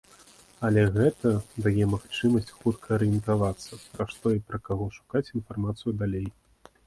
[0.67, 1.33] Але гэта
[1.65, 6.27] дае магчымасць хутка арыентавацца, пра што і пра каго шукаць інфармацыю далей.